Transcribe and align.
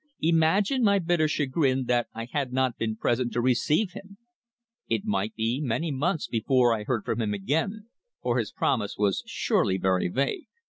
Imagine 0.23 0.81
my 0.83 0.97
bitter 0.97 1.27
chagrin 1.27 1.83
that 1.85 2.07
I 2.15 2.25
had 2.31 2.51
not 2.51 2.75
been 2.75 2.95
present 2.95 3.31
to 3.33 3.39
receive 3.39 3.91
him! 3.91 4.17
It 4.89 5.05
might 5.05 5.35
be 5.35 5.61
many 5.63 5.91
months 5.91 6.25
before 6.27 6.73
I 6.73 6.85
heard 6.85 7.05
from 7.05 7.21
him 7.21 7.35
again, 7.35 7.85
for 8.23 8.39
his 8.39 8.51
promise 8.51 8.95
was 8.97 9.21
surely 9.27 9.77
very 9.77 10.07
vague. 10.07 10.47